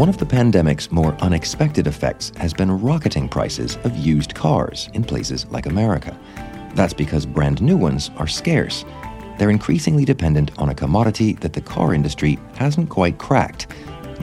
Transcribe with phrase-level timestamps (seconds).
[0.00, 5.04] One of the pandemic's more unexpected effects has been rocketing prices of used cars in
[5.04, 6.18] places like America.
[6.74, 8.86] That's because brand new ones are scarce.
[9.36, 13.66] They're increasingly dependent on a commodity that the car industry hasn't quite cracked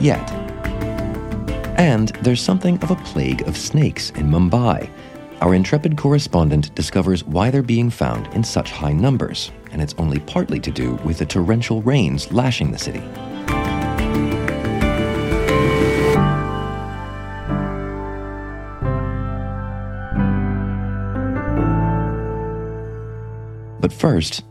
[0.00, 0.28] yet.
[1.78, 4.90] And there's something of a plague of snakes in Mumbai.
[5.42, 10.18] Our intrepid correspondent discovers why they're being found in such high numbers, and it's only
[10.18, 13.04] partly to do with the torrential rains lashing the city.
[23.98, 24.44] First,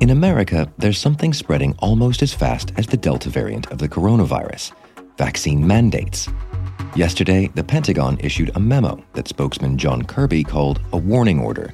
[0.00, 4.72] in America, there's something spreading almost as fast as the Delta variant of the coronavirus
[5.16, 6.28] vaccine mandates.
[6.96, 11.72] Yesterday, the Pentagon issued a memo that spokesman John Kirby called a warning order.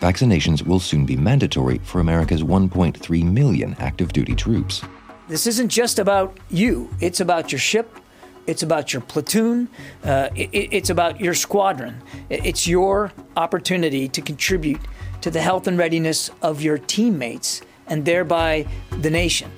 [0.00, 4.82] Vaccinations will soon be mandatory for America's 1.3 million active duty troops.
[5.28, 7.98] This isn't just about you, it's about your ship,
[8.46, 9.68] it's about your platoon.
[10.02, 12.00] Uh, it, it's about your squadron.
[12.30, 14.80] It's your opportunity to contribute
[15.20, 18.66] to the health and readiness of your teammates and thereby
[19.00, 19.50] the nation.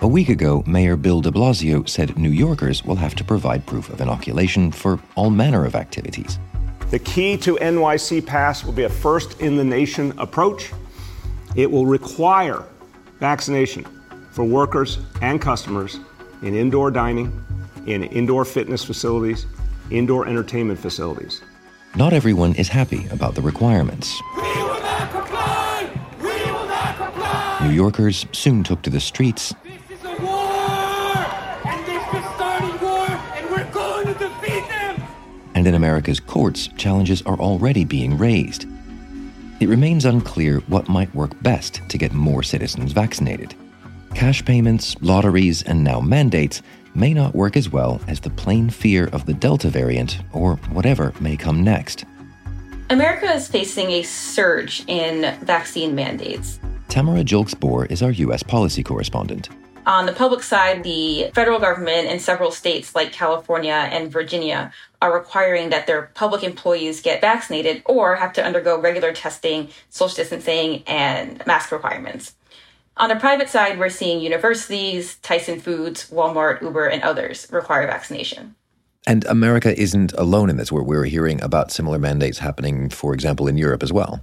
[0.00, 3.90] A week ago, Mayor Bill de Blasio said New Yorkers will have to provide proof
[3.90, 6.38] of inoculation for all manner of activities.
[6.90, 10.72] The key to NYC Pass will be a first in the nation approach.
[11.56, 12.64] It will require
[13.18, 13.84] vaccination
[14.30, 15.98] for workers and customers
[16.42, 17.44] in indoor dining,
[17.88, 19.46] in indoor fitness facilities,
[19.90, 21.40] indoor entertainment facilities.
[21.96, 24.20] Not everyone is happy about the requirements.
[27.62, 29.54] New Yorkers soon took to the streets.
[29.64, 30.38] This is a war!
[31.66, 35.02] And they're just starting war, and we're going to defeat them!
[35.54, 38.66] And in America's courts, challenges are already being raised.
[39.60, 43.54] It remains unclear what might work best to get more citizens vaccinated.
[44.14, 46.62] Cash payments, lotteries, and now mandates
[46.98, 51.14] may not work as well as the plain fear of the Delta variant or whatever
[51.20, 52.04] may come next.
[52.90, 56.58] America is facing a surge in vaccine mandates.
[56.88, 58.42] Tamara Gilkes Borr is our U.S.
[58.42, 59.50] policy correspondent.
[59.88, 64.70] On the public side, the federal government and several states like California and Virginia
[65.00, 70.16] are requiring that their public employees get vaccinated or have to undergo regular testing, social
[70.16, 72.34] distancing, and mask requirements.
[72.98, 78.56] On the private side, we're seeing universities, Tyson Foods, Walmart, Uber, and others require vaccination.
[79.06, 83.46] And America isn't alone in this, where we're hearing about similar mandates happening, for example,
[83.46, 84.20] in Europe as well.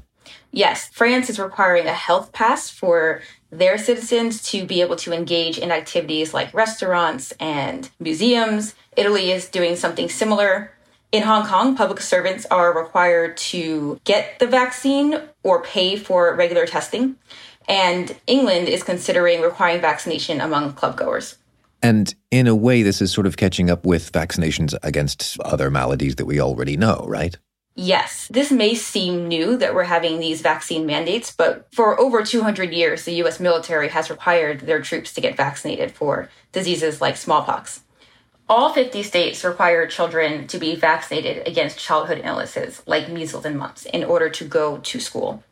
[0.51, 5.57] Yes, France is requiring a health pass for their citizens to be able to engage
[5.57, 8.75] in activities like restaurants and museums.
[8.97, 10.73] Italy is doing something similar.
[11.13, 16.65] In Hong Kong, public servants are required to get the vaccine or pay for regular
[16.65, 17.15] testing.
[17.67, 21.37] And England is considering requiring vaccination among clubgoers.
[21.81, 26.15] And in a way, this is sort of catching up with vaccinations against other maladies
[26.15, 27.37] that we already know, right?
[27.77, 32.73] Yes, this may seem new that we're having these vaccine mandates, but for over 200
[32.73, 37.81] years, the US military has required their troops to get vaccinated for diseases like smallpox.
[38.47, 43.85] All 50 states require children to be vaccinated against childhood illnesses like measles and mumps
[43.85, 45.43] in order to go to school.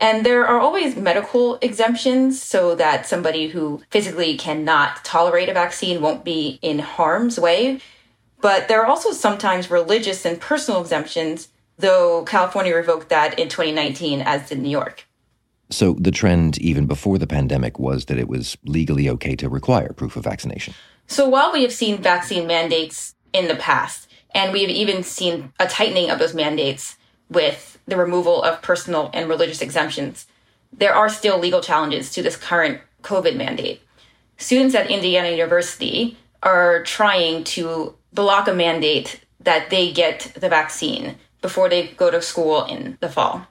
[0.00, 6.00] And there are always medical exemptions so that somebody who physically cannot tolerate a vaccine
[6.00, 7.80] won't be in harm's way.
[8.40, 14.22] But there are also sometimes religious and personal exemptions, though California revoked that in 2019,
[14.22, 15.06] as did New York.
[15.68, 19.92] So the trend, even before the pandemic, was that it was legally okay to require
[19.92, 20.74] proof of vaccination.
[21.06, 25.52] So while we have seen vaccine mandates in the past, and we have even seen
[25.60, 26.96] a tightening of those mandates
[27.28, 30.26] with the removal of personal and religious exemptions,
[30.72, 33.82] there are still legal challenges to this current COVID mandate.
[34.36, 41.16] Students at Indiana University are trying to block a mandate that they get the vaccine
[41.42, 43.46] before they go to school in the fall.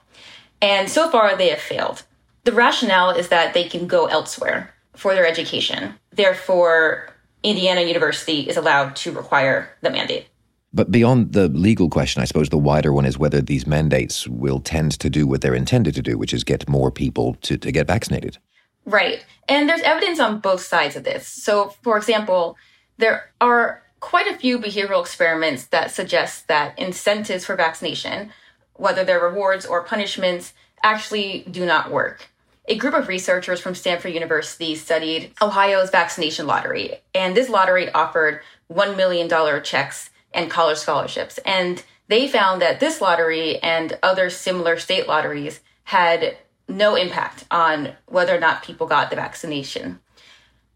[0.61, 2.03] And so far, they have failed.
[2.43, 5.95] The rationale is that they can go elsewhere for their education.
[6.11, 7.09] Therefore,
[7.43, 10.27] Indiana University is allowed to require the mandate.
[10.71, 14.59] But beyond the legal question, I suppose the wider one is whether these mandates will
[14.59, 17.71] tend to do what they're intended to do, which is get more people to, to
[17.71, 18.37] get vaccinated.
[18.85, 19.25] Right.
[19.47, 21.27] And there's evidence on both sides of this.
[21.27, 22.55] So, for example,
[22.97, 28.31] there are quite a few behavioral experiments that suggest that incentives for vaccination,
[28.75, 32.29] whether they're rewards or punishments, actually do not work.
[32.67, 38.41] A group of researchers from Stanford University studied Ohio's vaccination lottery, and this lottery offered
[38.71, 39.27] $1 million
[39.63, 41.37] checks and college scholarships.
[41.39, 46.37] And they found that this lottery and other similar state lotteries had
[46.67, 49.99] no impact on whether or not people got the vaccination.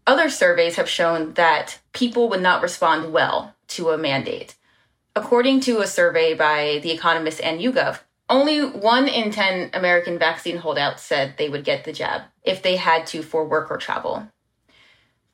[0.06, 4.56] Other surveys have shown that people would not respond well to a mandate.
[5.16, 10.58] According to a survey by The Economist and YouGov, only one in 10 American vaccine
[10.58, 14.28] holdouts said they would get the jab if they had to for work or travel.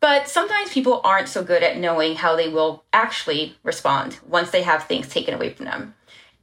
[0.01, 4.63] But sometimes people aren't so good at knowing how they will actually respond once they
[4.63, 5.95] have things taken away from them.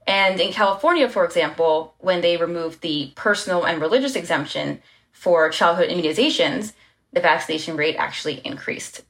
[0.06, 4.82] And in California, for example, when they removed the personal and religious exemption
[5.12, 6.74] for childhood immunizations,
[7.12, 9.02] the vaccination rate actually increased.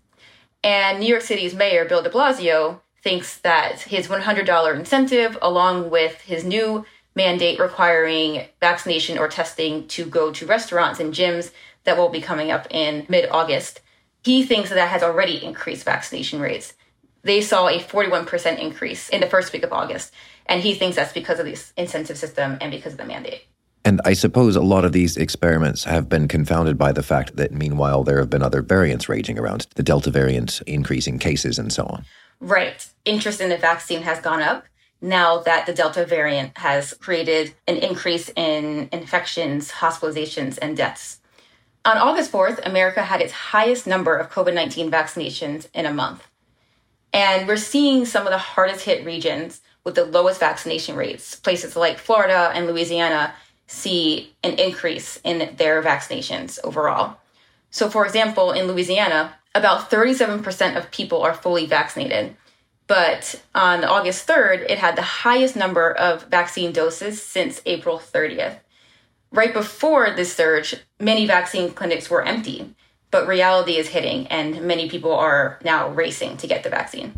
[0.64, 6.22] And New York City's mayor, Bill de Blasio, thinks that his $100 incentive, along with
[6.22, 6.86] his new
[7.16, 11.52] mandate requiring vaccination or testing to go to restaurants and gyms
[11.84, 13.82] that will be coming up in mid August,
[14.28, 16.74] he thinks that, that has already increased vaccination rates.
[17.24, 20.14] They saw a 41% increase in the first week of August,
[20.46, 23.48] and he thinks that's because of this incentive system and because of the mandate.
[23.86, 27.54] And I suppose a lot of these experiments have been confounded by the fact that
[27.54, 31.86] meanwhile there have been other variants raging around, the Delta variant increasing cases and so
[31.86, 32.04] on.
[32.42, 32.86] Right.
[33.06, 34.66] Interest in the vaccine has gone up
[35.00, 41.17] now that the Delta variant has created an increase in infections, hospitalizations, and deaths.
[41.88, 46.28] On August 4th, America had its highest number of COVID 19 vaccinations in a month.
[47.14, 51.78] And we're seeing some of the hardest hit regions with the lowest vaccination rates, places
[51.78, 53.34] like Florida and Louisiana,
[53.68, 57.20] see an increase in their vaccinations overall.
[57.72, 62.36] So, for example, in Louisiana, about 37% of people are fully vaccinated.
[62.88, 68.58] But on August 3rd, it had the highest number of vaccine doses since April 30th.
[69.32, 72.74] Right before this surge, many vaccine clinics were empty,
[73.12, 77.14] but reality is hitting, and many people are now racing to get the vaccine.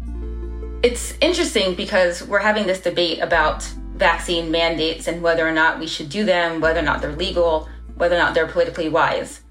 [0.82, 3.64] It's interesting because we're having this debate about
[3.94, 7.70] vaccine mandates and whether or not we should do them, whether or not they're legal,
[7.96, 9.42] whether or not they're politically wise.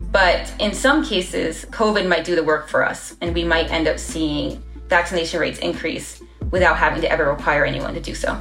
[0.00, 3.86] But in some cases, COVID might do the work for us, and we might end
[3.86, 6.20] up seeing vaccination rates increase
[6.50, 8.40] without having to ever require anyone to do so.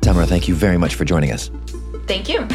[0.00, 1.50] Tamara, thank you very much for joining us.
[2.06, 2.46] Thank you.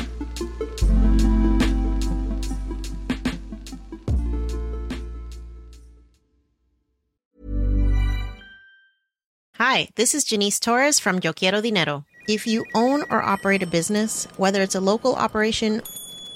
[9.56, 12.06] Hi, this is Janice Torres from Yo Quiero Dinero.
[12.28, 15.81] If you own or operate a business, whether it's a local operation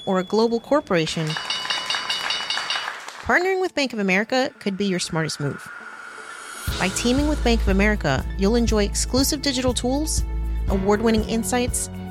[0.05, 1.27] or a global corporation,
[3.21, 5.71] partnering with Bank of America could be your smartest move.
[6.79, 10.23] By teaming with Bank of America, you'll enjoy exclusive digital tools,
[10.67, 11.89] award winning insights,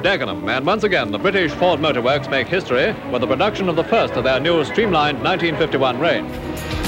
[0.00, 3.76] Dagenham, and once again, the British Ford Motor Works make history with the production of
[3.76, 6.30] the first of their new streamlined 1951 range.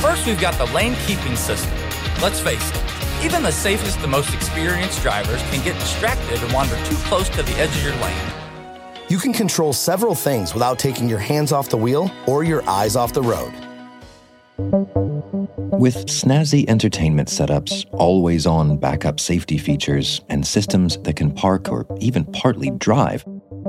[0.01, 1.73] First, we've got the lane keeping system.
[2.21, 6.77] Let's face it, even the safest, the most experienced drivers can get distracted and wander
[6.85, 8.33] too close to the edge of your lane.
[9.09, 12.97] You can control several things without taking your hands off the wheel or your eyes
[12.97, 13.53] off the road.
[14.59, 21.87] With snazzy entertainment setups, always on backup safety features, and systems that can park or
[22.01, 23.25] even partly drive,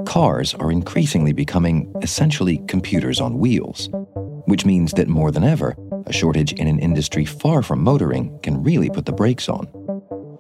[0.06, 3.90] cars are increasingly becoming essentially computers on wheels.
[4.46, 5.76] Which means that more than ever,
[6.06, 9.68] a shortage in an industry far from motoring can really put the brakes on.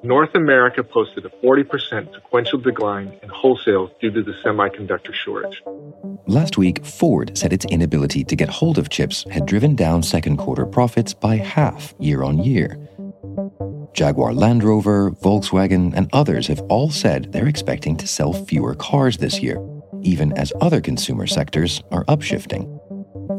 [0.03, 5.63] North America posted a 40% sequential decline in wholesales due to the semiconductor shortage.
[6.27, 10.35] Last week, Ford said its inability to get hold of chips had driven down second
[10.35, 12.77] quarter profits by half year on year.
[13.93, 19.17] Jaguar Land Rover, Volkswagen, and others have all said they're expecting to sell fewer cars
[19.17, 19.57] this year,
[20.01, 22.77] even as other consumer sectors are upshifting.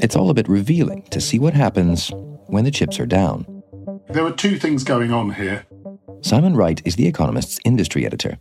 [0.02, 2.10] It's all a bit revealing to see what happens
[2.46, 3.62] when the chips are down.
[4.08, 5.66] There were two things going on here.
[6.24, 8.38] Simon Wright is The Economist's industry editor.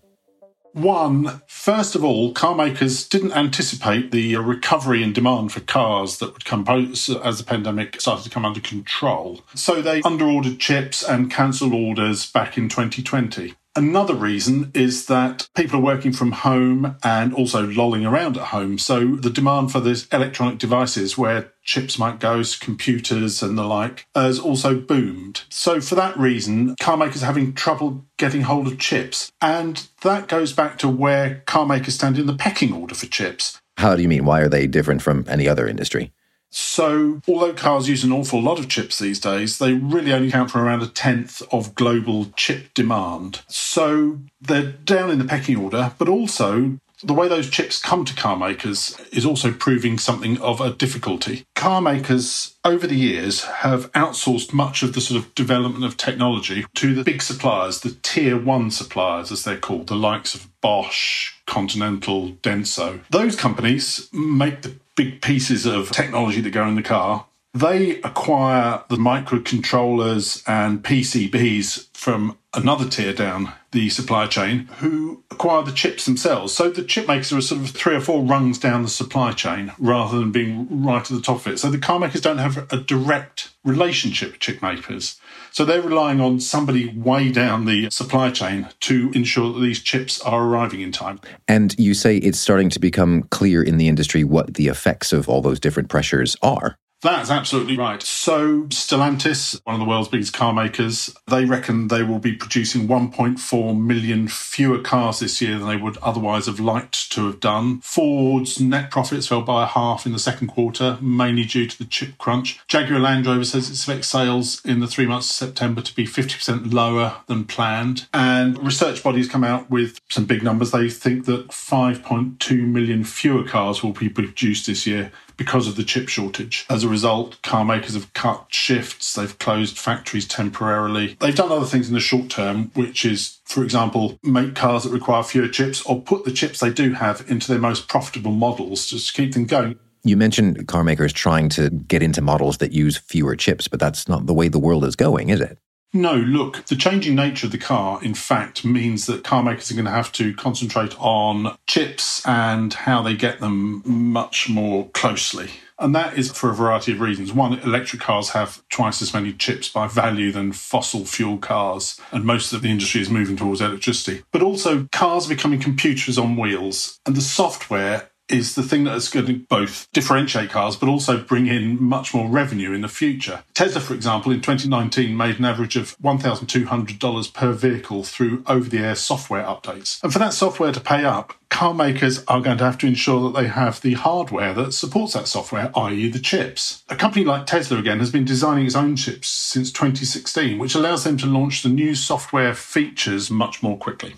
[0.72, 6.32] One, first of all, car makers didn't anticipate the recovery in demand for cars that
[6.32, 9.42] would come as the pandemic started to come under control.
[9.54, 13.54] So they underordered chips and cancelled orders back in 2020.
[13.76, 18.78] Another reason is that people are working from home and also lolling around at home.
[18.78, 24.06] So the demand for these electronic devices where chips might go, computers and the like,
[24.16, 25.44] has also boomed.
[25.50, 29.32] So for that reason, car makers are having trouble getting hold of chips.
[29.42, 33.62] And that goes back to where car makers stand in the pecking order for chips.
[33.78, 34.26] How do you mean?
[34.26, 36.12] Why are they different from any other industry?
[36.56, 40.52] So, although cars use an awful lot of chips these days, they really only account
[40.52, 43.42] for around a tenth of global chip demand.
[43.48, 48.16] So, they're down in the pecking order, but also the way those chips come to
[48.16, 51.46] car makers is also proving something of a difficulty.
[51.56, 56.66] Car makers over the years have outsourced much of the sort of development of technology
[56.76, 61.34] to the big suppliers, the tier one suppliers, as they're called, the likes of Bosch,
[61.46, 63.02] Continental, Denso.
[63.10, 67.26] Those companies make the big pieces of technology that go in the car.
[67.54, 75.64] They acquire the microcontrollers and PCBs from another tier down the supply chain who acquire
[75.64, 76.54] the chips themselves.
[76.54, 79.74] So the chip makers are sort of three or four rungs down the supply chain
[79.78, 81.60] rather than being right at the top of it.
[81.60, 85.20] So the car makers don't have a direct relationship with chip makers.
[85.52, 90.22] So they're relying on somebody way down the supply chain to ensure that these chips
[90.22, 91.20] are arriving in time.
[91.48, 95.28] And you say it's starting to become clear in the industry what the effects of
[95.28, 96.78] all those different pressures are.
[97.04, 98.02] That's absolutely right.
[98.02, 102.88] So, Stellantis, one of the world's biggest car makers, they reckon they will be producing
[102.88, 107.82] 1.4 million fewer cars this year than they would otherwise have liked to have done.
[107.82, 111.84] Ford's net profits fell by a half in the second quarter, mainly due to the
[111.84, 112.62] chip crunch.
[112.70, 116.06] Jaguar Land Rover says it expects sales in the three months of September to be
[116.06, 118.08] 50% lower than planned.
[118.14, 120.72] And research bodies come out with some big numbers.
[120.72, 125.84] They think that 5.2 million fewer cars will be produced this year because of the
[125.84, 126.66] chip shortage.
[126.70, 131.18] As a result, car makers have cut shifts, they've closed factories temporarily.
[131.20, 134.92] They've done other things in the short term, which is, for example, make cars that
[134.92, 138.88] require fewer chips or put the chips they do have into their most profitable models
[138.88, 139.78] just to keep them going.
[140.06, 144.08] You mentioned car makers trying to get into models that use fewer chips, but that's
[144.08, 145.58] not the way the world is going, is it?
[145.96, 149.76] No, look, the changing nature of the car, in fact, means that car makers are
[149.76, 155.52] going to have to concentrate on chips and how they get them much more closely.
[155.80, 157.34] And that is for a variety of reasons.
[157.34, 162.24] One, electric cars have twice as many chips by value than fossil fuel cars, and
[162.24, 164.24] most of the industry is moving towards electricity.
[164.32, 168.96] But also, cars are becoming computers on wheels, and the software is the thing that
[168.96, 172.88] is going to both differentiate cars but also bring in much more revenue in the
[172.88, 173.44] future.
[173.54, 178.80] Tesla, for example, in 2019 made an average of $1,200 per vehicle through over the
[178.80, 180.02] air software updates.
[180.04, 183.22] And for that software to pay up, car makers are going to have to ensure
[183.22, 186.84] that they have the hardware that supports that software, i.e., the chips.
[186.90, 191.04] A company like Tesla, again, has been designing its own chips since 2016, which allows
[191.04, 194.16] them to launch the new software features much more quickly.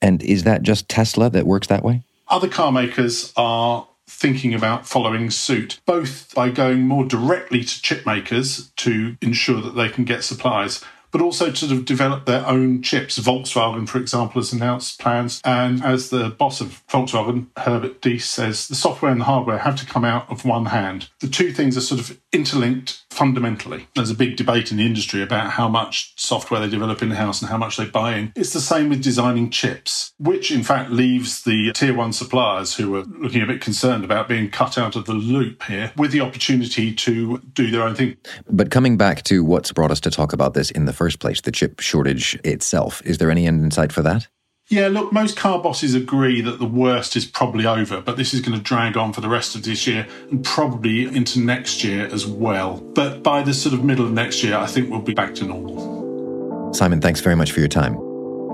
[0.00, 2.02] And is that just Tesla that works that way?
[2.32, 8.06] Other car makers are thinking about following suit, both by going more directly to chip
[8.06, 12.44] makers to ensure that they can get supplies, but also to sort of develop their
[12.46, 13.18] own chips.
[13.18, 15.40] Volkswagen, for example, has announced plans.
[15.44, 19.76] And as the boss of Volkswagen, Herbert Diess, says, the software and the hardware have
[19.76, 21.08] to come out of one hand.
[21.20, 23.86] The two things are sort of interlinked fundamentally.
[23.94, 27.42] There's a big debate in the industry about how much software they develop in house
[27.42, 28.32] and how much they buy in.
[28.34, 32.96] It's the same with designing chips, which in fact leaves the tier one suppliers who
[32.96, 36.20] are looking a bit concerned about being cut out of the loop here with the
[36.20, 38.16] opportunity to do their own thing.
[38.48, 41.40] But coming back to what's brought us to talk about this in the first place,
[41.40, 44.28] the chip shortage itself, is there any end in sight for that?
[44.68, 48.40] Yeah, look, most car bosses agree that the worst is probably over, but this is
[48.40, 52.06] going to drag on for the rest of this year and probably into next year
[52.06, 52.80] as well.
[52.94, 55.44] But by the sort of middle of next year, I think we'll be back to
[55.44, 56.72] normal.
[56.72, 57.98] Simon, thanks very much for your time.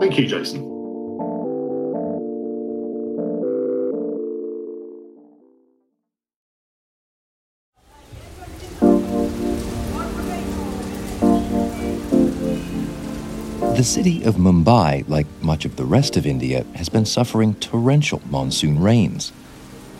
[0.00, 0.67] Thank you, Jason.
[13.78, 18.20] The city of Mumbai, like much of the rest of India, has been suffering torrential
[18.28, 19.32] monsoon rains.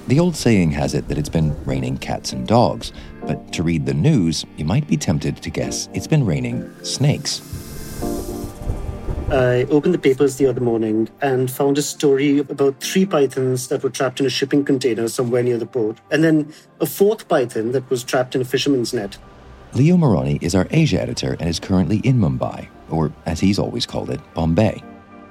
[0.08, 2.92] The old saying has it that it's been raining cats and dogs,
[3.24, 7.40] but to read the news, you might be tempted to guess it's been raining snakes.
[9.30, 13.84] I opened the papers the other morning and found a story about three pythons that
[13.84, 17.70] were trapped in a shipping container somewhere near the port, and then a fourth python
[17.70, 19.18] that was trapped in a fisherman's net.
[19.72, 23.86] Leo Mirani is our Asia editor and is currently in Mumbai, or as he's always
[23.86, 24.82] called it, Bombay.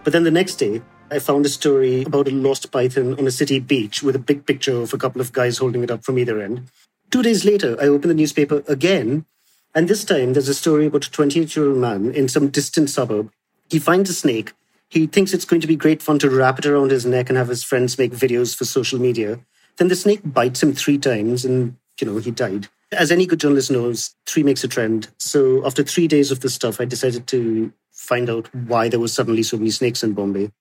[0.03, 3.31] But then the next day, I found a story about a lost python on a
[3.31, 6.19] city beach with a big picture of a couple of guys holding it up from
[6.19, 6.69] either end.
[7.11, 9.25] Two days later, I opened the newspaper again,
[9.73, 12.89] and this time there's a story about a 28 year old man in some distant
[12.89, 13.31] suburb
[13.69, 14.53] he finds a snake.
[14.89, 17.37] He thinks it's going to be great fun to wrap it around his neck and
[17.37, 19.39] have his friends make videos for social media.
[19.77, 22.69] Then the snake bites him three times and, you know, he died.
[22.91, 25.09] As any good journalist knows, three makes a trend.
[25.17, 29.09] So after three days of this stuff, I decided to find out why there were
[29.09, 30.51] suddenly so many snakes in Bombay.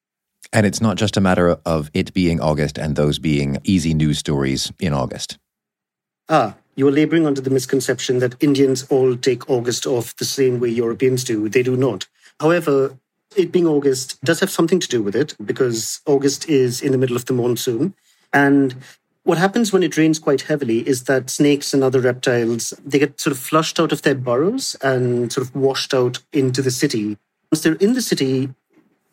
[0.53, 4.19] And it's not just a matter of it being August and those being easy news
[4.19, 5.39] stories in August.
[6.29, 10.59] Ah, you are laboring under the misconception that Indians all take August off the same
[10.59, 11.49] way Europeans do.
[11.49, 12.07] They do not.
[12.41, 12.99] However,
[13.37, 16.99] it being August does have something to do with it because August is in the
[16.99, 17.95] middle of the monsoon.
[18.33, 18.75] And
[19.27, 23.21] what happens when it rains quite heavily is that snakes and other reptiles they get
[23.21, 27.19] sort of flushed out of their burrows and sort of washed out into the city.
[27.51, 28.55] Once they're in the city,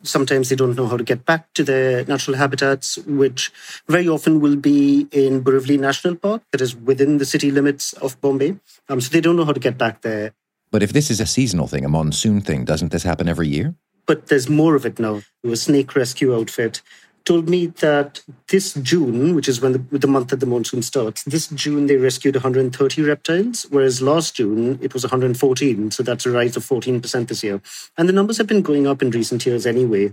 [0.04, 3.50] sometimes they don't know how to get back to their natural habitats, which
[3.88, 8.20] very often will be in Borivali National Park, that is within the city limits of
[8.20, 8.56] Bombay.
[8.88, 10.32] Um, so they don't know how to get back there.
[10.70, 13.74] But if this is a seasonal thing, a monsoon thing, doesn't this happen every year?
[14.06, 15.22] But there's more of it now.
[15.42, 16.82] A snake rescue outfit
[17.24, 21.22] told me that this June, which is when the, the month that the monsoon starts,
[21.24, 25.90] this June they rescued 130 reptiles, whereas last June it was 114.
[25.90, 27.60] So that's a rise of 14% this year.
[27.96, 30.12] And the numbers have been going up in recent years anyway.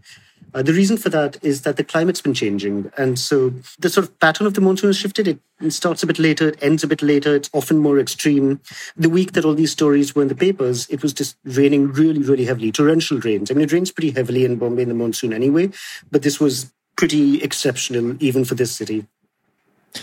[0.53, 2.91] Uh, the reason for that is that the climate's been changing.
[2.97, 5.27] And so the sort of pattern of the monsoon has shifted.
[5.27, 5.39] It,
[5.69, 7.35] starts a bit later, it ends a bit later.
[7.35, 8.59] It's often more extreme.
[8.97, 12.23] The week that all these stories were in the papers, it was just raining really,
[12.23, 13.51] really heavily, torrential rains.
[13.51, 15.69] I mean, it rains pretty heavily in Bombay in the monsoon anyway,
[16.09, 19.07] but this was pretty exceptional even for this city.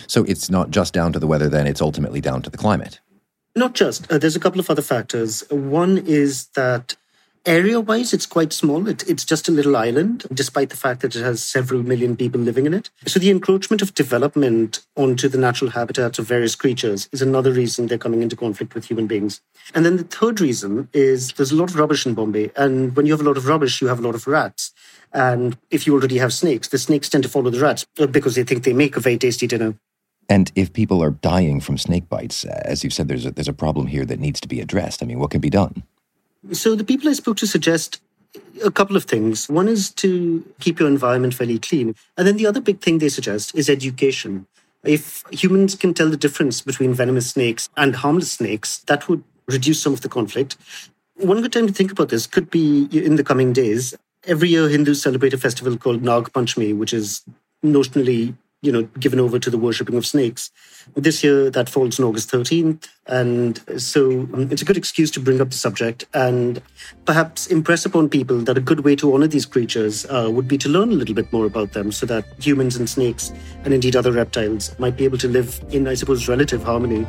[0.08, 2.98] So it's not just down to the weather, then, it's ultimately down to the climate.
[3.54, 4.10] Not just.
[4.10, 5.44] Uh, there's a couple of other factors.
[5.48, 6.96] One is that
[7.48, 8.86] area wise, it's quite small.
[8.86, 12.40] It, it's just a little island, despite the fact that it has several million people
[12.40, 12.90] living in it.
[13.06, 17.86] So the encroachment of development onto the natural habitats of various creatures is another reason
[17.86, 19.40] they're coming into conflict with human beings.
[19.74, 22.50] And then the third reason is there's a lot of rubbish in Bombay.
[22.54, 24.72] And when you have a lot of rubbish, you have a lot of rats.
[25.14, 28.34] And if you already have snakes, the snakes tend to follow the rats uh, because
[28.34, 29.74] they think they make a very tasty dinner.
[30.28, 33.54] And if people are dying from snake bites, as you've said, there's a, there's a
[33.54, 35.02] problem here that needs to be addressed.
[35.02, 35.84] I mean, what can be done?
[36.52, 38.00] So the people I spoke to suggest
[38.64, 39.48] a couple of things.
[39.48, 41.94] One is to keep your environment fairly clean.
[42.16, 44.46] And then the other big thing they suggest is education.
[44.84, 49.82] If humans can tell the difference between venomous snakes and harmless snakes, that would reduce
[49.82, 50.56] some of the conflict.
[51.16, 53.94] One good time to think about this could be in the coming days.
[54.24, 57.24] Every year, Hindus celebrate a festival called Nag Panchami, which is
[57.64, 60.50] notionally you know, given over to the worshipping of snakes.
[60.96, 62.88] This year, that falls on August 13th.
[63.06, 66.60] And so um, it's a good excuse to bring up the subject and
[67.04, 70.58] perhaps impress upon people that a good way to honor these creatures uh, would be
[70.58, 73.32] to learn a little bit more about them so that humans and snakes,
[73.64, 77.06] and indeed other reptiles, might be able to live in, I suppose, relative harmony.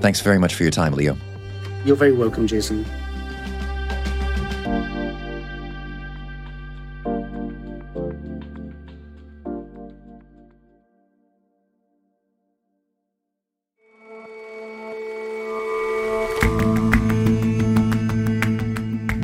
[0.00, 1.16] Thanks very much for your time, Leo.
[1.84, 2.84] You're very welcome, Jason.